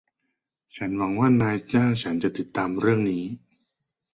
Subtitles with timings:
[0.75, 3.41] ฉันหวงัว่านายจ้างฉันจะติดตามเรื่องนี้นะ